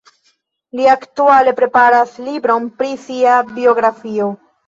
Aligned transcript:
Li 0.77 0.87
aktuale 0.93 1.53
preparas 1.59 2.15
libron 2.29 2.65
pri 2.79 2.89
sia 3.05 3.37
biografio. 3.53 4.33